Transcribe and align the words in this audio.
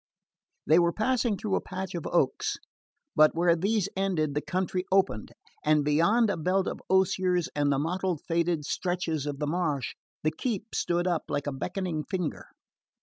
They 0.65 0.79
were 0.79 0.91
passing 0.91 1.37
through 1.37 1.53
a 1.53 1.61
patch 1.61 1.93
of 1.93 2.07
oaks; 2.07 2.57
but 3.15 3.35
where 3.35 3.55
these 3.55 3.87
ended 3.95 4.33
the 4.33 4.41
country 4.41 4.83
opened, 4.91 5.31
and 5.63 5.85
beyond 5.85 6.31
a 6.31 6.37
belt 6.37 6.65
of 6.65 6.79
osiers 6.89 7.49
and 7.55 7.71
the 7.71 7.77
mottled 7.77 8.21
faded 8.27 8.65
stretches 8.65 9.27
of 9.27 9.37
the 9.37 9.45
marsh 9.45 9.93
the 10.23 10.31
keep 10.31 10.73
stood 10.73 11.05
up 11.05 11.25
like 11.29 11.45
a 11.45 11.51
beckoning 11.51 12.03
finger. 12.03 12.47